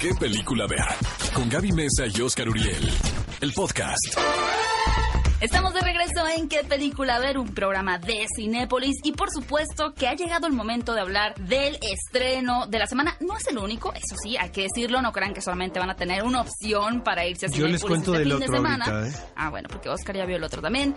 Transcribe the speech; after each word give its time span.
qué 0.00 0.14
película 0.14 0.66
ver. 0.66 0.84
Con 1.34 1.48
Gaby 1.48 1.72
Mesa 1.72 2.04
y 2.06 2.20
Oscar 2.20 2.48
Uriel. 2.48 2.90
El 3.40 3.52
podcast. 3.52 4.18
Estamos 5.40 5.74
de 5.74 5.80
regreso 5.80 6.26
en 6.34 6.48
¿Qué 6.48 6.64
película 6.64 7.18
ver? 7.18 7.36
Un 7.36 7.52
programa 7.54 7.98
de 7.98 8.26
Cinépolis 8.34 8.96
y 9.02 9.12
por 9.12 9.30
supuesto 9.30 9.92
que 9.92 10.08
ha 10.08 10.14
llegado 10.14 10.46
el 10.46 10.54
momento 10.54 10.94
de 10.94 11.00
hablar 11.02 11.34
del 11.34 11.78
estreno 11.82 12.66
de 12.66 12.78
la 12.78 12.86
semana. 12.86 13.16
No 13.20 13.36
es 13.36 13.46
el 13.48 13.58
único, 13.58 13.92
eso 13.92 14.16
sí, 14.22 14.36
hay 14.38 14.50
que 14.50 14.62
decirlo, 14.62 15.02
no 15.02 15.12
crean 15.12 15.34
que 15.34 15.42
solamente 15.42 15.78
van 15.78 15.90
a 15.90 15.94
tener 15.96 16.22
una 16.22 16.40
opción 16.40 17.02
para 17.02 17.26
irse 17.26 17.46
a 17.46 17.48
Yo 17.50 17.66
les 17.66 17.82
cuento 17.82 18.14
este 18.14 18.24
del 18.24 18.32
fin 18.32 18.40
de 18.40 18.44
otro 18.46 18.56
semana. 18.56 18.84
ahorita, 18.86 19.08
¿eh? 19.18 19.22
Ah, 19.36 19.50
bueno, 19.50 19.68
porque 19.70 19.90
Oscar 19.90 20.16
ya 20.16 20.24
vio 20.24 20.36
el 20.36 20.44
otro 20.44 20.62
también. 20.62 20.94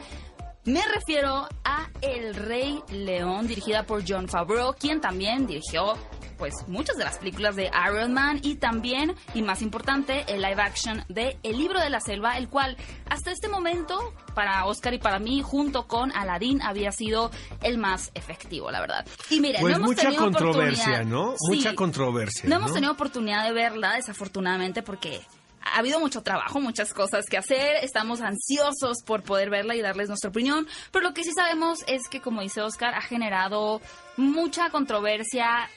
Me 0.65 0.81
refiero 0.87 1.47
a 1.63 1.89
El 2.01 2.35
Rey 2.35 2.79
León, 2.91 3.47
dirigida 3.47 3.83
por 3.83 4.03
John 4.07 4.29
Favreau, 4.29 4.73
quien 4.73 5.01
también 5.01 5.47
dirigió 5.47 5.97
pues 6.39 6.53
muchas 6.67 6.97
de 6.97 7.03
las 7.03 7.17
películas 7.17 7.55
de 7.55 7.69
Iron 7.87 8.13
Man 8.13 8.39
y 8.41 8.55
también, 8.55 9.13
y 9.35 9.41
más 9.41 9.61
importante, 9.61 10.23
el 10.27 10.41
live 10.41 10.61
action 10.61 11.03
de 11.09 11.37
El 11.43 11.57
Libro 11.57 11.79
de 11.81 11.89
la 11.89 11.99
Selva, 11.99 12.37
el 12.37 12.47
cual 12.47 12.77
hasta 13.09 13.31
este 13.31 13.49
momento, 13.49 14.13
para 14.33 14.65
Oscar 14.65 14.93
y 14.93 14.99
para 14.99 15.19
mí, 15.19 15.41
junto 15.43 15.85
con 15.85 16.11
Aladdin, 16.13 16.61
había 16.61 16.91
sido 16.91 17.29
el 17.61 17.77
más 17.77 18.11
efectivo, 18.15 18.71
la 18.71 18.79
verdad. 18.79 19.05
Y 19.29 19.41
miren, 19.41 19.61
Pues 19.61 19.71
no 19.71 19.77
hemos 19.77 19.89
mucha 19.89 20.03
tenido 20.03 20.23
controversia, 20.23 21.03
¿no? 21.03 21.33
Sí. 21.37 21.57
Mucha 21.57 21.75
controversia. 21.75 22.49
No 22.49 22.55
hemos 22.55 22.69
¿no? 22.69 22.75
tenido 22.75 22.93
oportunidad 22.93 23.43
de 23.43 23.51
verla, 23.51 23.95
desafortunadamente, 23.95 24.81
porque 24.81 25.21
ha 25.61 25.79
habido 25.79 25.99
mucho 25.99 26.21
trabajo, 26.21 26.59
muchas 26.59 26.93
cosas 26.93 27.25
que 27.29 27.37
hacer. 27.37 27.83
Estamos 27.83 28.21
ansiosos 28.21 29.03
por 29.05 29.23
poder 29.23 29.49
verla 29.49 29.75
y 29.75 29.81
darles 29.81 30.07
nuestra 30.07 30.29
opinión. 30.29 30.67
Pero 30.91 31.09
lo 31.09 31.13
que 31.13 31.23
sí 31.23 31.31
sabemos 31.33 31.79
es 31.87 32.07
que, 32.09 32.21
como 32.21 32.41
dice 32.41 32.61
Oscar, 32.61 32.93
ha 32.95 33.01
generado 33.01 33.81
mucha 34.17 34.69
controversia. 34.69 35.69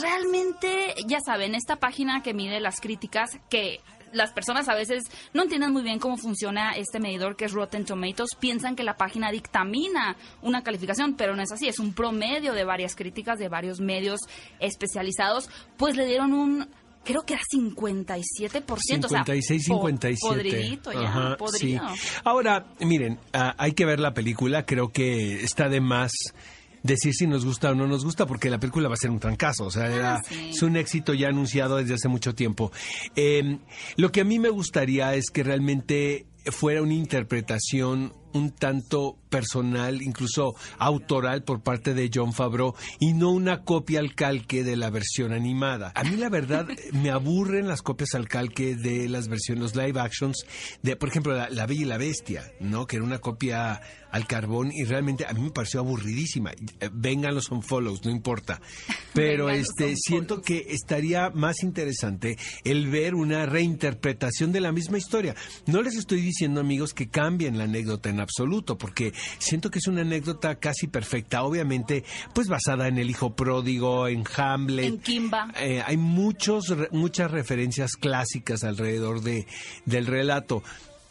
Realmente, 0.00 0.94
ya 1.06 1.18
saben, 1.24 1.54
esta 1.54 1.76
página 1.76 2.22
que 2.22 2.34
mide 2.34 2.60
las 2.60 2.80
críticas, 2.80 3.30
que 3.50 3.80
las 4.12 4.32
personas 4.32 4.68
a 4.68 4.74
veces 4.74 5.02
no 5.32 5.42
entienden 5.42 5.72
muy 5.72 5.82
bien 5.82 5.98
cómo 5.98 6.16
funciona 6.16 6.72
este 6.76 7.00
medidor 7.00 7.34
que 7.36 7.46
es 7.46 7.52
Rotten 7.52 7.84
Tomatoes, 7.84 8.30
piensan 8.38 8.76
que 8.76 8.84
la 8.84 8.96
página 8.96 9.30
dictamina 9.32 10.16
una 10.40 10.62
calificación, 10.62 11.14
pero 11.16 11.34
no 11.34 11.42
es 11.42 11.50
así, 11.50 11.66
es 11.66 11.80
un 11.80 11.94
promedio 11.94 12.52
de 12.52 12.64
varias 12.64 12.94
críticas 12.94 13.38
de 13.40 13.48
varios 13.48 13.80
medios 13.80 14.20
especializados, 14.60 15.50
pues 15.76 15.96
le 15.96 16.06
dieron 16.06 16.32
un 16.32 16.68
creo 17.04 17.22
que 17.22 17.34
era 17.34 17.42
57%, 17.52 19.04
o 19.04 19.08
sea, 19.08 19.24
56, 19.24 19.68
po- 19.68 19.74
57. 19.74 20.18
podridito 20.26 20.92
ya, 20.92 21.00
Ajá, 21.00 21.36
podrido. 21.36 21.88
sí. 21.94 22.08
Ahora, 22.24 22.66
miren, 22.80 23.18
ah, 23.34 23.54
hay 23.58 23.72
que 23.72 23.84
ver 23.84 24.00
la 24.00 24.14
película. 24.14 24.64
Creo 24.64 24.88
que 24.90 25.42
está 25.44 25.68
de 25.68 25.82
más 25.82 26.12
decir 26.84 27.12
si 27.14 27.26
nos 27.26 27.44
gusta 27.44 27.70
o 27.70 27.74
no 27.74 27.88
nos 27.88 28.04
gusta, 28.04 28.26
porque 28.26 28.48
la 28.48 28.60
película 28.60 28.88
va 28.88 28.94
a 28.94 28.98
ser 28.98 29.10
un 29.10 29.18
trancazo. 29.18 29.64
O 29.64 29.70
sea, 29.72 29.86
era- 29.92 30.16
Ah, 30.18 30.22
sí. 30.28 30.50
es 30.50 30.62
un 30.62 30.76
éxito 30.76 31.12
ya 31.14 31.28
anunciado 31.30 31.78
desde 31.78 31.94
hace 31.94 32.06
mucho 32.08 32.34
tiempo. 32.36 32.70
Eh, 33.16 33.58
lo 33.96 34.12
que 34.12 34.20
a 34.20 34.24
mí 34.24 34.38
me 34.38 34.50
gustaría 34.50 35.14
es 35.16 35.30
que 35.30 35.42
realmente 35.42 36.26
fuera 36.52 36.80
una 36.82 36.94
interpretación 36.94 38.12
un 38.34 38.50
tanto 38.50 39.16
personal, 39.30 40.00
incluso 40.02 40.54
autoral 40.78 41.42
por 41.42 41.62
parte 41.62 41.92
de 41.94 42.10
John 42.12 42.32
Favreau 42.32 42.74
y 43.00 43.14
no 43.14 43.30
una 43.30 43.64
copia 43.64 43.98
al 43.98 44.14
calque 44.14 44.62
de 44.62 44.76
la 44.76 44.90
versión 44.90 45.32
animada. 45.32 45.92
A 45.96 46.04
mí 46.04 46.16
la 46.16 46.28
verdad 46.28 46.68
me 46.92 47.10
aburren 47.10 47.66
las 47.66 47.82
copias 47.82 48.14
al 48.14 48.28
calque 48.28 48.76
de 48.76 49.08
las 49.08 49.28
versiones, 49.28 49.74
live 49.74 49.98
actions 49.98 50.44
de, 50.82 50.94
por 50.96 51.08
ejemplo, 51.08 51.34
la, 51.34 51.48
La 51.50 51.66
Bella 51.66 51.82
y 51.82 51.86
la 51.86 51.98
Bestia, 51.98 52.52
¿no? 52.60 52.86
Que 52.86 52.96
era 52.96 53.04
una 53.04 53.18
copia 53.18 53.80
al 54.14 54.28
carbón 54.28 54.70
y 54.72 54.84
realmente 54.84 55.26
a 55.26 55.32
mí 55.32 55.40
me 55.40 55.50
pareció 55.50 55.80
aburridísima. 55.80 56.52
Eh, 56.52 56.88
Vengan 56.92 57.34
los 57.34 57.50
unfollows, 57.50 58.04
no 58.04 58.12
importa. 58.12 58.60
Pero 59.12 59.50
este 59.50 59.96
siento 59.96 60.40
que 60.40 60.66
estaría 60.68 61.30
más 61.30 61.64
interesante 61.64 62.38
el 62.62 62.88
ver 62.88 63.16
una 63.16 63.46
reinterpretación 63.46 64.52
de 64.52 64.60
la 64.60 64.70
misma 64.70 64.98
historia. 64.98 65.34
No 65.66 65.82
les 65.82 65.96
estoy 65.96 66.20
diciendo, 66.20 66.60
amigos, 66.60 66.94
que 66.94 67.08
cambien 67.08 67.58
la 67.58 67.64
anécdota 67.64 68.08
en 68.08 68.20
absoluto, 68.24 68.76
porque 68.76 69.12
siento 69.38 69.70
que 69.70 69.78
es 69.78 69.86
una 69.86 70.00
anécdota 70.00 70.56
casi 70.56 70.88
perfecta, 70.88 71.44
obviamente, 71.44 72.04
pues 72.34 72.48
basada 72.48 72.88
en 72.88 72.98
el 72.98 73.08
hijo 73.08 73.34
pródigo, 73.36 74.08
en 74.08 74.24
Hamlet. 74.36 74.84
En 74.86 74.98
Kimba. 74.98 75.52
Eh, 75.60 75.82
hay 75.86 75.96
muchos, 75.96 76.68
re- 76.68 76.88
muchas 76.90 77.30
referencias 77.30 77.92
clásicas 77.92 78.64
alrededor 78.64 79.20
de, 79.22 79.46
del 79.84 80.06
relato. 80.06 80.62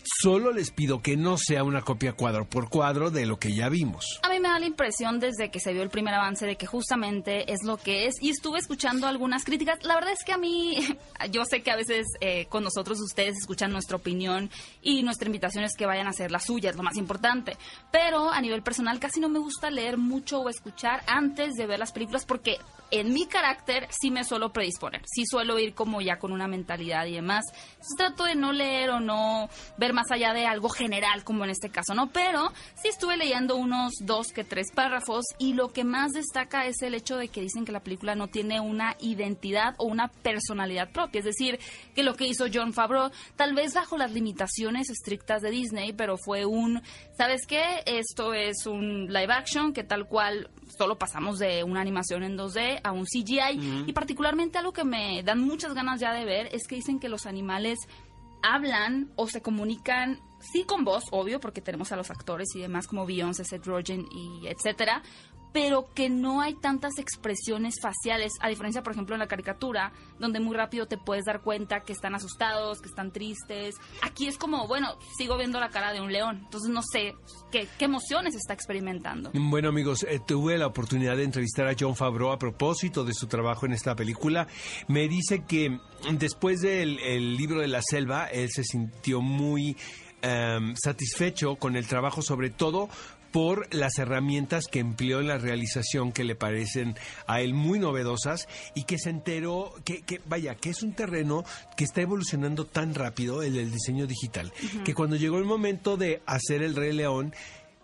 Solo 0.05 0.51
les 0.51 0.71
pido 0.71 1.01
que 1.01 1.15
no 1.15 1.37
sea 1.37 1.63
una 1.63 1.81
copia 1.81 2.13
cuadro 2.13 2.45
por 2.45 2.69
cuadro 2.69 3.09
de 3.09 3.25
lo 3.25 3.37
que 3.37 3.53
ya 3.53 3.69
vimos. 3.69 4.19
A 4.23 4.29
mí 4.29 4.39
me 4.39 4.49
da 4.49 4.59
la 4.59 4.65
impresión 4.65 5.19
desde 5.19 5.49
que 5.49 5.59
se 5.59 5.71
vio 5.73 5.81
el 5.81 5.89
primer 5.89 6.13
avance 6.13 6.45
de 6.45 6.57
que 6.57 6.65
justamente 6.65 7.51
es 7.51 7.63
lo 7.63 7.77
que 7.77 8.07
es 8.07 8.21
y 8.21 8.29
estuve 8.29 8.59
escuchando 8.59 9.07
algunas 9.07 9.45
críticas. 9.45 9.83
La 9.83 9.95
verdad 9.95 10.11
es 10.11 10.23
que 10.25 10.33
a 10.33 10.37
mí, 10.37 10.77
yo 11.31 11.45
sé 11.45 11.61
que 11.61 11.71
a 11.71 11.75
veces 11.75 12.05
eh, 12.19 12.45
con 12.47 12.63
nosotros 12.63 12.99
ustedes 12.99 13.37
escuchan 13.37 13.71
nuestra 13.71 13.97
opinión 13.97 14.49
y 14.81 15.03
nuestra 15.03 15.27
invitación 15.27 15.63
es 15.63 15.75
que 15.75 15.85
vayan 15.85 16.07
a 16.07 16.11
hacer 16.11 16.31
la 16.31 16.39
suya, 16.39 16.69
es 16.69 16.75
lo 16.75 16.83
más 16.83 16.97
importante. 16.97 17.57
Pero 17.91 18.29
a 18.29 18.41
nivel 18.41 18.61
personal 18.61 18.99
casi 18.99 19.19
no 19.19 19.29
me 19.29 19.39
gusta 19.39 19.69
leer 19.69 19.97
mucho 19.97 20.39
o 20.39 20.49
escuchar 20.49 21.01
antes 21.07 21.53
de 21.53 21.65
ver 21.65 21.79
las 21.79 21.91
películas 21.91 22.25
porque 22.25 22.57
en 22.99 23.11
mi 23.11 23.25
carácter 23.25 23.87
sí 23.89 24.11
me 24.11 24.23
suelo 24.23 24.53
predisponer, 24.53 25.01
sí 25.05 25.25
suelo 25.25 25.57
ir 25.57 25.73
como 25.73 25.99
ya 26.01 26.19
con 26.19 26.31
una 26.31 26.47
mentalidad 26.47 27.05
y 27.07 27.13
demás. 27.13 27.45
Entonces 27.53 27.95
trato 27.97 28.25
de 28.25 28.35
no 28.35 28.51
leer 28.51 28.91
o 28.91 28.99
no 28.99 29.49
ver 29.77 29.93
más 29.93 30.11
allá 30.11 30.31
de 30.33 30.45
algo 30.45 30.69
general 30.69 31.23
como 31.23 31.43
en 31.43 31.49
este 31.49 31.69
caso, 31.69 31.95
¿no? 31.95 32.09
Pero 32.11 32.51
sí 32.75 32.89
estuve 32.89 33.17
leyendo 33.17 33.55
unos 33.55 33.93
dos 34.01 34.27
que 34.27 34.43
tres 34.43 34.71
párrafos 34.71 35.25
y 35.39 35.53
lo 35.53 35.69
que 35.69 35.83
más 35.83 36.11
destaca 36.11 36.67
es 36.67 36.81
el 36.83 36.93
hecho 36.93 37.17
de 37.17 37.29
que 37.29 37.41
dicen 37.41 37.65
que 37.65 37.71
la 37.71 37.79
película 37.79 38.13
no 38.13 38.27
tiene 38.27 38.59
una 38.59 38.95
identidad 38.99 39.73
o 39.79 39.85
una 39.85 40.09
personalidad 40.09 40.91
propia, 40.91 41.19
es 41.19 41.25
decir, 41.25 41.59
que 41.95 42.03
lo 42.03 42.13
que 42.13 42.27
hizo 42.27 42.45
John 42.53 42.73
Favreau, 42.73 43.09
tal 43.35 43.55
vez 43.55 43.73
bajo 43.73 43.97
las 43.97 44.11
limitaciones 44.11 44.89
estrictas 44.91 45.41
de 45.41 45.49
Disney, 45.49 45.93
pero 45.93 46.17
fue 46.17 46.45
un, 46.45 46.81
¿sabes 47.17 47.47
qué? 47.47 47.81
Esto 47.87 48.33
es 48.33 48.67
un 48.67 49.07
live 49.07 49.33
action 49.33 49.73
que 49.73 49.83
tal 49.83 50.07
cual 50.07 50.51
solo 50.77 50.97
pasamos 50.97 51.39
de 51.39 51.63
una 51.63 51.81
animación 51.81 52.23
en 52.23 52.37
2D 52.37 52.81
a 52.83 52.91
un 52.91 53.05
CGI 53.05 53.85
y 53.87 53.93
particularmente 53.93 54.57
algo 54.57 54.73
que 54.73 54.83
me 54.83 55.23
dan 55.23 55.39
muchas 55.39 55.73
ganas 55.73 55.99
ya 55.99 56.13
de 56.13 56.25
ver 56.25 56.49
es 56.51 56.67
que 56.67 56.75
dicen 56.75 56.99
que 56.99 57.09
los 57.09 57.25
animales 57.25 57.79
hablan 58.41 59.11
o 59.15 59.27
se 59.27 59.41
comunican 59.41 60.19
sí 60.39 60.65
con 60.65 60.83
voz, 60.83 61.05
obvio, 61.11 61.39
porque 61.39 61.61
tenemos 61.61 61.91
a 61.91 61.95
los 61.95 62.11
actores 62.11 62.49
y 62.55 62.59
demás 62.59 62.87
como 62.87 63.05
Beyoncé, 63.05 63.45
Seth 63.45 63.65
Rogen 63.65 64.05
y 64.11 64.47
etcétera, 64.47 65.01
pero 65.53 65.87
que 65.93 66.09
no 66.09 66.41
hay 66.41 66.55
tantas 66.55 66.97
expresiones 66.97 67.75
faciales, 67.81 68.33
a 68.41 68.49
diferencia, 68.49 68.81
por 68.81 68.93
ejemplo, 68.93 69.15
en 69.15 69.19
la 69.19 69.27
caricatura, 69.27 69.93
donde 70.19 70.39
muy 70.39 70.57
rápido 70.57 70.87
te 70.87 70.97
puedes 70.97 71.25
dar 71.25 71.41
cuenta 71.41 71.81
que 71.81 71.93
están 71.93 72.15
asustados, 72.15 72.81
que 72.81 72.89
están 72.89 73.11
tristes. 73.11 73.75
Aquí 74.01 74.27
es 74.27 74.37
como, 74.37 74.67
bueno, 74.67 74.97
sigo 75.15 75.37
viendo 75.37 75.59
la 75.59 75.69
cara 75.69 75.93
de 75.93 76.01
un 76.01 76.11
león, 76.11 76.41
entonces 76.43 76.69
no 76.71 76.81
sé 76.81 77.15
qué, 77.51 77.67
emociones 77.79 78.33
está 78.33 78.53
experimentando. 78.53 79.31
Bueno 79.33 79.69
amigos, 79.69 80.03
eh, 80.09 80.19
tuve 80.25 80.57
la 80.57 80.67
oportunidad 80.67 81.17
de 81.17 81.25
entrevistar 81.25 81.67
a 81.67 81.75
John 81.77 81.95
Favreau 81.95 82.31
a 82.31 82.39
propósito 82.39 83.03
de 83.03 83.13
su 83.13 83.27
trabajo 83.27 83.65
en 83.65 83.73
esta 83.73 83.93
película. 83.95 84.47
Me 84.87 85.07
dice 85.09 85.43
que 85.45 85.79
después 86.13 86.61
del 86.61 86.97
el 86.99 87.35
libro 87.35 87.59
de 87.59 87.67
la 87.67 87.81
selva, 87.81 88.27
él 88.27 88.49
se 88.49 88.63
sintió 88.63 89.21
muy 89.21 89.75
em, 90.21 90.73
satisfecho 90.75 91.57
con 91.57 91.75
el 91.75 91.85
trabajo, 91.87 92.21
sobre 92.21 92.49
todo 92.49 92.89
por 93.33 93.73
las 93.73 93.97
herramientas 93.97 94.67
que 94.67 94.79
empleó 94.79 95.19
en 95.19 95.27
la 95.27 95.39
realización 95.39 96.11
que 96.11 96.23
le 96.23 96.35
parecen 96.35 96.95
a 97.25 97.41
él 97.41 97.55
muy 97.55 97.79
novedosas 97.79 98.47
y 98.75 98.83
que 98.83 98.99
se 98.99 99.09
enteró 99.09 99.73
que, 99.83 100.03
que 100.03 100.21
vaya, 100.25 100.55
que 100.55 100.69
es 100.69 100.83
un 100.83 100.93
terreno 100.93 101.43
que 101.75 101.83
está 101.83 102.01
evolucionando 102.01 102.67
tan 102.67 102.93
rápido, 102.93 103.41
el 103.41 103.55
del 103.55 103.71
diseño 103.71 104.05
digital, 104.05 104.53
que 104.85 104.93
cuando 104.93 105.15
llegó 105.15 105.39
el 105.39 105.45
momento 105.45 105.97
de 105.97 106.21
hacer 106.27 106.61
el 106.61 106.75
Rey 106.75 106.93
León, 106.93 107.33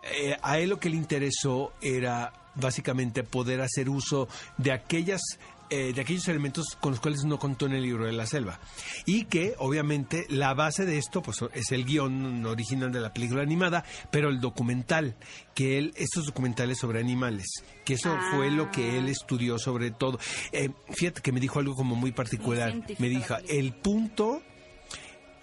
eh, 0.04 0.38
a 0.44 0.60
él 0.60 0.70
lo 0.70 0.80
que 0.80 0.92
le 0.92 0.98
interesó 0.98 1.74
era 1.82 2.32
básicamente 2.54 3.24
poder 3.24 3.62
hacer 3.62 3.90
uso 3.90 4.28
de 4.58 4.72
aquellas 4.72 5.22
eh, 5.70 5.94
de 5.94 6.02
aquellos 6.02 6.28
elementos 6.28 6.78
con 6.80 6.92
los 6.92 7.00
cuales 7.00 7.24
no 7.26 7.40
contó 7.40 7.66
en 7.66 7.74
el 7.74 7.84
libro 7.84 8.06
de 8.06 8.12
la 8.12 8.26
selva. 8.26 8.60
Y 9.06 9.26
que 9.26 9.56
obviamente 9.58 10.26
la 10.30 10.54
base 10.54 10.86
de 10.86 10.98
esto 10.98 11.22
pues 11.22 11.40
es 11.54 11.72
el 11.72 11.86
guion 11.86 12.46
original 12.46 12.92
de 12.92 13.00
la 13.00 13.14
película 13.14 13.42
animada 13.42 13.84
pero 14.12 14.30
el 14.30 14.40
documental 14.40 15.16
que 15.54 15.78
él 15.78 15.94
estos 15.96 16.26
documentales 16.26 16.78
sobre 16.78 17.00
animales 17.00 17.48
que 17.86 17.96
eso 17.96 18.16
fue 18.32 18.52
lo 18.52 18.72
que 18.72 18.98
él 18.98 19.10
estudió 19.10 19.58
sobre 19.58 19.92
todo. 19.92 20.20
Eh, 20.52 20.70
fíjate 20.90 21.22
que 21.22 21.32
me 21.32 21.40
dijo 21.40 21.60
algo 21.60 21.76
como 21.76 21.96
muy 21.96 22.12
particular. 22.12 22.74
Me 23.00 23.10
dijo 23.10 23.36
el 23.48 23.74
punto 23.74 24.42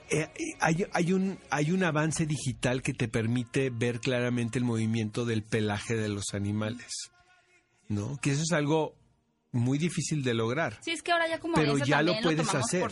eh, 0.08 0.28
hay, 0.60 0.86
hay, 0.92 1.12
un, 1.12 1.38
hay 1.50 1.72
un 1.72 1.82
avance 1.82 2.26
digital 2.26 2.82
que 2.82 2.94
te 2.94 3.08
permite 3.08 3.70
ver 3.70 3.98
claramente 3.98 4.58
el 4.58 4.64
movimiento 4.64 5.24
del 5.24 5.42
pelaje 5.42 5.96
de 5.96 6.08
los 6.08 6.32
animales, 6.32 7.10
¿no? 7.88 8.16
Que 8.18 8.30
eso 8.30 8.42
es 8.42 8.52
algo 8.52 8.94
muy 9.56 9.78
difícil 9.78 10.22
de 10.22 10.34
lograr. 10.34 10.78
Sí, 10.80 10.90
es 10.90 11.02
que 11.02 11.12
ahora 11.12 11.28
ya 11.28 11.38
como 11.38 11.54
pero 11.54 11.76
ya 11.78 12.02
lo 12.02 12.14
puedes 12.20 12.46
tomamos 12.46 12.66
hacer. 12.66 12.90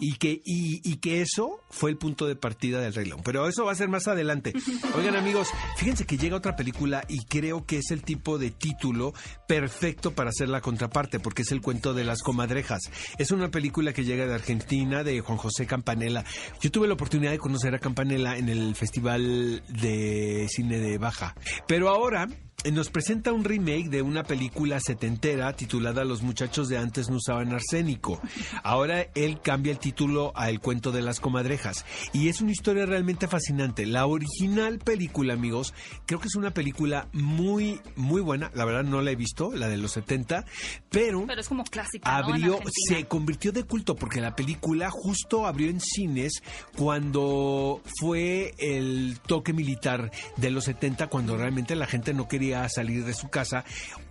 Y 0.00 0.14
que, 0.14 0.42
y, 0.44 0.80
y 0.84 0.96
que 0.96 1.20
eso 1.20 1.60
fue 1.70 1.90
el 1.90 1.96
punto 1.96 2.26
de 2.26 2.36
partida 2.36 2.80
del 2.80 2.94
Rey 2.94 3.06
León. 3.06 3.20
Pero 3.24 3.48
eso 3.48 3.64
va 3.64 3.72
a 3.72 3.74
ser 3.74 3.88
más 3.88 4.08
adelante. 4.08 4.52
Oigan, 4.96 5.16
amigos, 5.16 5.48
fíjense 5.76 6.06
que 6.06 6.16
llega 6.16 6.36
otra 6.36 6.56
película 6.56 7.04
y 7.08 7.24
creo 7.24 7.66
que 7.66 7.78
es 7.78 7.90
el 7.90 8.02
tipo 8.02 8.38
de 8.38 8.50
título 8.50 9.12
perfecto 9.46 10.12
para 10.12 10.30
hacer 10.30 10.48
la 10.48 10.60
contraparte, 10.60 11.20
porque 11.20 11.42
es 11.42 11.52
el 11.52 11.60
cuento 11.60 11.94
de 11.94 12.04
las 12.04 12.22
comadrejas. 12.22 12.80
Es 13.18 13.30
una 13.30 13.50
película 13.50 13.92
que 13.92 14.04
llega 14.04 14.26
de 14.26 14.34
Argentina, 14.34 15.02
de 15.02 15.20
Juan 15.20 15.38
José 15.38 15.66
Campanella. 15.66 16.24
Yo 16.60 16.70
tuve 16.70 16.86
la 16.86 16.94
oportunidad 16.94 17.32
de 17.32 17.38
conocer 17.38 17.74
a 17.74 17.78
Campanella 17.78 18.36
en 18.36 18.48
el 18.48 18.74
Festival 18.74 19.62
de 19.68 20.46
Cine 20.48 20.78
de 20.78 20.98
Baja. 20.98 21.34
Pero 21.66 21.88
ahora 21.88 22.28
nos 22.72 22.90
presenta 22.90 23.32
un 23.32 23.44
remake 23.44 23.88
de 23.88 24.02
una 24.02 24.24
película 24.24 24.80
setentera 24.80 25.52
titulada 25.54 26.04
Los 26.04 26.22
muchachos 26.22 26.68
de 26.68 26.78
antes 26.78 27.10
no 27.10 27.16
usaban 27.16 27.52
arsénico. 27.52 28.20
Ahora 28.62 29.08
él 29.14 29.40
cambia 29.42 29.72
el 29.72 29.78
título 29.78 30.32
a 30.34 30.48
El 30.48 30.60
cuento 30.60 30.90
de 30.90 31.02
las 31.02 31.20
comadrejas. 31.20 31.84
Y 32.12 32.28
es 32.28 32.40
una 32.40 32.52
historia 32.52 32.86
realmente 32.86 33.28
fascinante. 33.28 33.86
La 33.86 34.06
original 34.06 34.78
película, 34.78 35.34
amigos, 35.34 35.74
creo 36.06 36.20
que 36.20 36.28
es 36.28 36.36
una 36.36 36.52
película 36.52 37.08
muy, 37.12 37.80
muy 37.96 38.22
buena. 38.22 38.50
La 38.54 38.64
verdad 38.64 38.84
no 38.84 39.02
la 39.02 39.10
he 39.10 39.16
visto, 39.16 39.52
la 39.54 39.68
de 39.68 39.76
los 39.76 39.92
70, 39.92 40.44
pero... 40.90 41.26
Pero 41.26 41.40
es 41.40 41.48
como 41.48 41.64
clásica, 41.64 42.16
abrió, 42.16 42.60
se 42.88 43.04
convirtió 43.04 43.52
de 43.52 43.64
culto 43.64 43.94
porque 43.94 44.20
la 44.20 44.34
película 44.36 44.90
justo 44.90 45.46
abrió 45.46 45.68
en 45.68 45.80
cines 45.80 46.42
cuando 46.76 47.82
fue 48.00 48.54
el 48.58 49.18
toque 49.26 49.52
militar 49.52 50.10
de 50.36 50.50
los 50.50 50.64
70, 50.64 51.08
cuando 51.08 51.36
realmente 51.36 51.76
la 51.76 51.86
gente 51.86 52.14
no 52.14 52.28
quería 52.28 52.53
salir 52.68 53.04
de 53.04 53.14
su 53.14 53.28
casa 53.28 53.64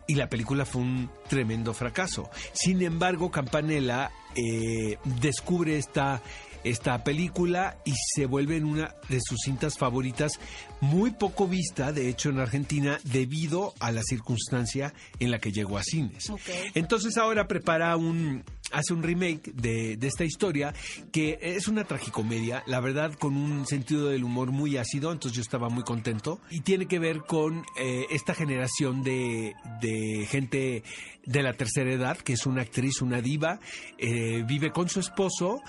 y 0.08 0.16
la 0.16 0.30
película 0.30 0.66
fue 0.66 0.82
un 0.82 1.10
tremendo 1.28 1.74
fracaso. 1.74 2.30
Sin 2.54 2.82
embargo, 2.82 3.32
Campanella 3.32 4.12
eh, 4.36 4.98
descubre 5.22 5.78
esta 5.78 6.22
esta 6.64 7.04
película 7.04 7.78
y 7.86 7.94
se 8.16 8.26
vuelve 8.26 8.58
en 8.58 8.66
una 8.66 8.96
de 9.10 9.20
sus 9.22 9.42
cintas 9.44 9.78
favoritas, 9.78 10.40
muy 10.82 11.12
poco 11.12 11.48
vista, 11.48 11.92
de 11.92 12.10
hecho, 12.10 12.30
en 12.30 12.40
Argentina, 12.40 13.00
debido 13.04 13.74
a 13.80 13.92
la 13.92 14.02
circunstancia 14.02 14.94
en 15.20 15.32
la 15.32 15.40
que 15.40 15.52
llegó 15.52 15.78
a 15.78 15.84
cines. 15.84 16.32
Entonces 16.74 17.18
ahora 17.18 17.48
prepara 17.48 17.96
un, 17.98 18.44
hace 18.74 18.94
un 18.94 19.04
remake 19.04 19.54
de, 19.54 19.98
de 19.98 20.08
esta 20.08 20.26
historia 20.26 20.74
que 21.12 21.40
es 21.42 21.68
una 21.68 21.86
tragicomedia, 21.86 22.64
la 22.66 22.80
verdad 22.80 23.14
con 23.14 23.36
un 23.38 23.66
sentido 23.66 24.10
del 24.10 24.24
humor 24.24 24.52
muy 24.52 24.78
ácido, 24.78 25.12
entonces 25.12 25.36
yo 25.36 25.42
estaba 25.42 25.70
muy 25.70 25.84
contento. 25.84 26.40
Y 26.50 26.62
tiene 26.62 26.88
que 26.88 27.00
ver 27.00 27.22
con 27.22 27.64
eh, 27.80 28.06
esta 28.12 28.34
generación 28.34 29.04
de, 29.04 29.56
de 29.82 30.28
gente 30.30 30.84
de 31.26 31.44
la 31.44 31.54
tercera 31.54 31.92
edad, 31.92 32.18
que 32.18 32.34
es 32.34 32.46
una 32.46 32.62
actriz, 32.62 33.02
una 33.02 33.22
diva, 33.22 33.60
eh, 33.98 34.44
vive 34.46 34.72
con 34.72 34.90
su 34.90 35.00
esposo 35.00 35.62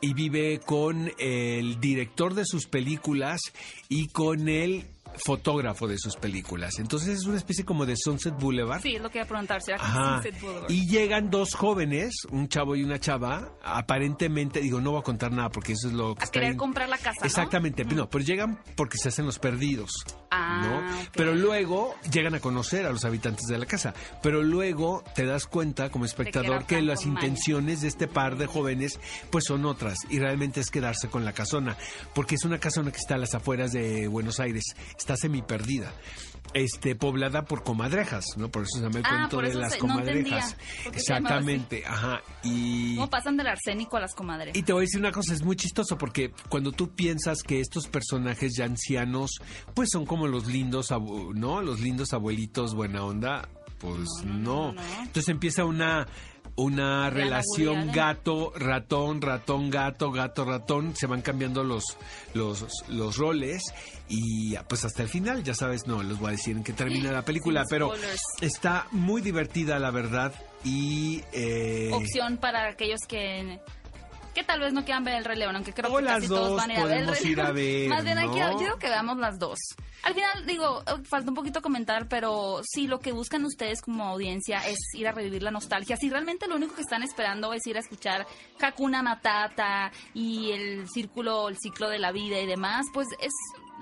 y 0.00 0.14
vive 0.14 0.60
con 0.60 1.12
el 1.18 1.80
director 1.80 2.34
de 2.34 2.44
sus 2.44 2.66
películas 2.66 3.40
y 3.88 4.08
con 4.08 4.48
el 4.48 4.84
fotógrafo 5.16 5.86
de 5.86 5.98
sus 5.98 6.16
películas. 6.16 6.78
Entonces 6.78 7.18
es 7.18 7.26
una 7.26 7.36
especie 7.36 7.64
como 7.64 7.86
de 7.86 7.96
Sunset 7.96 8.34
Boulevard. 8.38 8.82
Sí, 8.82 8.96
es 8.96 9.02
lo 9.02 9.10
que 9.10 9.18
iba 9.18 9.24
a 9.24 9.28
preguntar. 9.28 9.62
¿será 9.62 9.78
Ajá. 9.78 10.22
Sunset 10.22 10.40
Boulevard? 10.40 10.70
Y 10.70 10.86
llegan 10.88 11.30
dos 11.30 11.54
jóvenes, 11.54 12.14
un 12.30 12.48
chavo 12.48 12.76
y 12.76 12.82
una 12.82 12.98
chava, 12.98 13.52
aparentemente, 13.62 14.60
digo, 14.60 14.80
no 14.80 14.92
voy 14.92 15.00
a 15.00 15.04
contar 15.04 15.32
nada 15.32 15.50
porque 15.50 15.72
eso 15.72 15.88
es 15.88 15.94
lo 15.94 16.14
que 16.14 16.22
A 16.22 16.24
está 16.24 16.40
querer 16.40 16.56
comprar 16.56 16.88
la 16.88 16.98
casa, 16.98 17.20
¿no? 17.20 17.26
Exactamente, 17.26 17.84
no, 17.84 18.08
pero 18.08 18.24
llegan 18.24 18.60
porque 18.76 18.98
se 18.98 19.08
hacen 19.08 19.26
los 19.26 19.38
perdidos. 19.38 19.90
Ah, 20.36 20.62
¿no? 20.62 20.78
ok. 20.78 21.08
Pero 21.12 21.34
luego 21.34 21.94
llegan 22.10 22.34
a 22.34 22.40
conocer 22.40 22.86
a 22.86 22.90
los 22.90 23.04
habitantes 23.04 23.46
de 23.46 23.58
la 23.58 23.66
casa. 23.66 23.94
Pero 24.22 24.42
luego 24.42 25.04
te 25.14 25.24
das 25.26 25.46
cuenta 25.46 25.90
como 25.90 26.04
espectador 26.04 26.66
que 26.66 26.82
las 26.82 27.06
intenciones 27.06 27.80
de 27.82 27.88
este 27.88 28.08
par 28.08 28.36
de 28.36 28.46
jóvenes 28.46 28.98
pues 29.30 29.44
son 29.44 29.64
otras 29.64 29.98
y 30.10 30.18
realmente 30.18 30.60
es 30.60 30.70
quedarse 30.70 31.08
con 31.08 31.24
la 31.24 31.32
casona, 31.32 31.76
porque 32.14 32.34
es 32.34 32.44
una 32.44 32.58
casona 32.58 32.90
que 32.90 32.98
está 32.98 33.14
a 33.14 33.18
las 33.18 33.34
afueras 33.34 33.72
de 33.72 34.08
Buenos 34.08 34.40
Aires, 34.40 34.74
está 34.96 35.16
semi 35.16 35.42
perdida. 35.42 35.92
Este, 36.54 36.94
poblada 36.94 37.44
por 37.46 37.64
comadrejas, 37.64 38.24
¿no? 38.36 38.48
Por 38.48 38.62
eso 38.62 38.78
se 38.78 38.84
llama 38.84 39.00
el 39.00 39.04
Ah, 39.06 39.28
cuento 39.28 39.38
de 39.42 39.54
las 39.54 39.72
se- 39.72 39.78
no 39.78 39.80
comadrejas. 39.88 40.52
entendía. 40.52 40.98
Exactamente, 40.98 41.82
ajá. 41.84 42.22
Y 42.44 42.94
¿Cómo 42.94 43.10
pasan 43.10 43.36
del 43.36 43.48
arsénico 43.48 43.96
a 43.96 44.00
las 44.00 44.14
comadres? 44.14 44.56
y 44.56 44.62
te 44.62 44.72
voy 44.72 44.82
a 44.82 44.84
decir 44.84 45.00
una 45.00 45.10
cosa, 45.12 45.34
es 45.34 45.42
muy 45.42 45.56
chistoso 45.56 45.98
porque 45.98 46.32
cuando 46.48 46.70
tú 46.72 46.90
piensas 46.94 47.42
que 47.42 47.60
estos 47.60 47.88
personajes 47.88 48.54
ya 48.56 48.66
ancianos, 48.66 49.32
pues 49.74 49.88
son 49.92 50.06
como 50.06 50.28
los 50.28 50.46
lindos, 50.46 50.90
¿no? 51.34 51.60
Los 51.60 51.80
lindos 51.80 52.12
abuelitos 52.12 52.74
buena 52.74 53.04
onda, 53.04 53.48
pues 53.78 54.08
no. 54.24 54.72
no, 54.72 54.72
no. 54.74 54.82
Entonces 55.02 55.28
empieza 55.30 55.64
una 55.64 56.06
una 56.56 57.10
relación 57.10 57.90
gato, 57.92 58.52
ratón, 58.56 59.20
ratón, 59.20 59.70
gato, 59.70 60.12
gato, 60.12 60.44
ratón, 60.44 60.94
se 60.96 61.06
van 61.06 61.20
cambiando 61.22 61.64
los, 61.64 61.84
los, 62.32 62.64
los 62.88 63.16
roles 63.16 63.62
y 64.08 64.54
pues 64.68 64.84
hasta 64.84 65.02
el 65.02 65.08
final, 65.08 65.42
ya 65.42 65.54
sabes, 65.54 65.86
no 65.86 66.02
les 66.02 66.18
voy 66.18 66.28
a 66.28 66.32
decir 66.32 66.56
en 66.56 66.62
qué 66.64 66.72
termina 66.72 67.10
la 67.10 67.22
película, 67.24 67.64
pero 67.68 67.92
está 68.40 68.86
muy 68.92 69.20
divertida 69.22 69.78
la 69.78 69.90
verdad 69.90 70.32
y... 70.64 71.22
eh, 71.32 71.90
Opción 71.92 72.36
para 72.36 72.68
aquellos 72.68 73.00
que 73.08 73.58
que 74.34 74.44
tal 74.44 74.60
vez 74.60 74.72
no 74.72 74.84
quieran 74.84 75.04
ver 75.04 75.14
el 75.14 75.24
Rey 75.24 75.38
León, 75.38 75.56
aunque 75.56 75.72
creo 75.72 75.92
O 75.92 75.96
que 75.96 76.02
las 76.02 76.16
casi 76.16 76.28
todos 76.28 76.48
dos 76.50 76.56
van 76.60 76.70
a 76.70 76.74
ir 76.74 76.80
a 76.80 76.84
ver 76.84 76.98
el 76.98 77.06
Rey 77.06 77.34
León. 77.34 77.54
ver, 77.54 77.88
Más 77.88 78.04
bien, 78.04 78.16
¿no? 78.16 78.36
yo 78.36 78.56
creo 78.58 78.78
que 78.78 78.88
veamos 78.88 79.16
las 79.18 79.38
dos. 79.38 79.58
Al 80.02 80.14
final, 80.14 80.46
digo, 80.46 80.82
falta 81.08 81.30
un 81.30 81.34
poquito 81.34 81.62
comentar, 81.62 82.08
pero 82.08 82.60
sí, 82.62 82.86
lo 82.86 82.98
que 83.00 83.12
buscan 83.12 83.44
ustedes 83.44 83.80
como 83.80 84.04
audiencia 84.04 84.58
es 84.66 84.78
ir 84.94 85.08
a 85.08 85.12
revivir 85.12 85.42
la 85.42 85.50
nostalgia. 85.50 85.96
Si 85.96 86.10
realmente 86.10 86.46
lo 86.46 86.56
único 86.56 86.74
que 86.74 86.82
están 86.82 87.02
esperando 87.02 87.52
es 87.52 87.66
ir 87.66 87.76
a 87.76 87.80
escuchar 87.80 88.26
Hakuna 88.60 89.02
Matata 89.02 89.90
y 90.12 90.50
el 90.52 90.88
círculo, 90.90 91.48
el 91.48 91.56
ciclo 91.58 91.88
de 91.88 91.98
la 91.98 92.12
vida 92.12 92.38
y 92.40 92.46
demás, 92.46 92.86
pues 92.92 93.08
es 93.20 93.32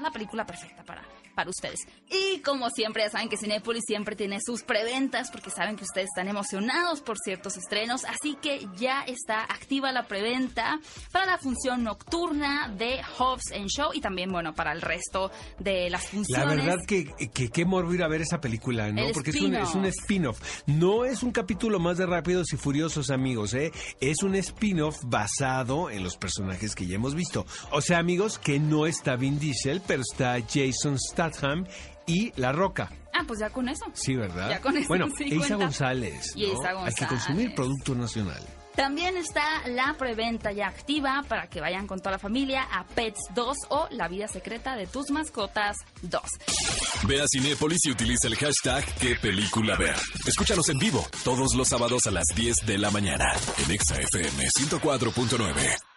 la 0.00 0.10
película 0.10 0.46
perfecta 0.46 0.84
para 0.84 1.02
para 1.34 1.50
ustedes. 1.50 1.81
Y 2.11 2.40
como 2.40 2.69
siempre, 2.70 3.02
ya 3.05 3.11
saben 3.11 3.29
que 3.29 3.37
Cinepolis 3.37 3.84
siempre 3.87 4.17
tiene 4.17 4.38
sus 4.44 4.62
preventas 4.62 5.31
porque 5.31 5.50
saben 5.50 5.76
que 5.76 5.84
ustedes 5.84 6.08
están 6.08 6.29
emocionados 6.29 7.00
por 7.00 7.17
ciertos 7.19 7.56
estrenos, 7.56 8.05
así 8.05 8.37
que 8.40 8.67
ya 8.76 9.02
está 9.02 9.43
activa 9.44 9.93
la 9.93 10.06
preventa 10.06 10.79
para 11.11 11.26
la 11.26 11.38
función 11.38 11.82
nocturna 11.84 12.69
de 12.76 13.00
Hobbs 13.19 13.52
and 13.55 13.69
Show 13.69 13.90
y 13.94 14.00
también, 14.00 14.31
bueno, 14.31 14.55
para 14.55 14.73
el 14.73 14.81
resto 14.82 15.31
de 15.58 15.88
las 15.90 16.05
La 16.05 16.11
funciones. 16.11 16.56
verdad 16.56 16.79
que, 16.87 17.06
que 17.32 17.49
qué 17.49 17.64
morbo 17.64 17.94
ir 17.94 18.02
a 18.02 18.08
ver 18.08 18.20
esa 18.20 18.40
película, 18.40 18.90
¿no? 18.93 19.02
El 19.02 19.12
Porque 19.12 19.31
es 19.31 19.40
un, 19.40 19.55
es 19.55 19.75
un 19.75 19.87
spin-off. 19.87 20.40
No 20.67 21.05
es 21.05 21.23
un 21.23 21.32
capítulo 21.32 21.78
más 21.81 21.99
de 21.99 22.06
Rápidos 22.06 22.52
y 22.52 22.56
Furiosos, 22.56 23.11
amigos, 23.11 23.55
¿eh? 23.55 23.73
Es 24.00 24.23
un 24.23 24.35
spin-off 24.35 24.99
basado 25.05 25.90
en 25.90 26.02
los 26.02 26.17
personajes 26.17 26.75
que 26.75 26.87
ya 26.87 26.96
hemos 26.96 27.14
visto. 27.14 27.46
O 27.70 27.81
sea, 27.81 27.99
amigos, 27.99 28.38
que 28.38 28.58
no 28.58 28.87
está 28.87 29.17
Vin 29.17 29.38
Diesel, 29.38 29.81
pero 29.87 30.02
está 30.02 30.37
Jason 30.40 30.99
Statham 30.99 31.22
y 32.07 32.33
La 32.37 32.53
Roca. 32.53 32.91
Ah, 33.15 33.25
pues 33.27 33.41
ya 33.41 33.51
con 33.51 33.69
eso. 33.69 33.85
Sí, 33.93 34.15
¿verdad? 34.17 34.49
Ya 34.51 34.61
con 34.61 34.77
eso 34.77 34.89
Bueno, 34.89 35.07
sí 35.17 35.25
Eiza 35.25 35.37
cuenta. 35.39 35.57
González. 35.57 36.33
Y. 36.35 36.45
Eiza 36.45 36.69
Hay 36.71 36.75
que 36.95 37.05
González. 37.05 37.09
consumir 37.09 37.55
producto 37.55 37.95
nacional. 37.95 38.43
También 38.75 39.19
está 39.19 39.69
la 39.69 39.95
preventa 39.99 40.51
ya 40.51 40.67
activa 40.69 41.23
para 41.29 41.47
que 41.49 41.61
vayan 41.61 41.87
con 41.87 41.99
toda 41.99 42.12
la 42.12 42.19
familia 42.19 42.62
a 42.73 42.85
Pets 42.87 43.21
2 43.35 43.57
o 43.69 43.87
La 43.91 44.09
vida 44.09 44.29
secreta 44.29 44.76
de 44.76 44.87
tus 44.87 45.11
mascotas 45.11 45.76
2. 46.00 46.23
Ve 47.07 47.21
a 47.21 47.25
Cinépolis 47.31 47.81
y 47.85 47.91
utiliza 47.91 48.29
el 48.29 48.37
hashtag 48.37 48.83
qué 48.99 49.14
película 49.17 49.76
ver. 49.76 49.97
Escúchanos 50.26 50.71
en 50.71 50.79
vivo 50.79 51.07
todos 51.23 51.55
los 51.55 51.69
sábados 51.69 52.07
a 52.07 52.11
las 52.12 52.25
10 52.35 52.57
de 52.64 52.79
la 52.79 52.91
mañana 52.91 53.26
en 53.62 53.71
Exa 53.73 53.97
FM 54.00 54.49
104.9. 54.59 55.91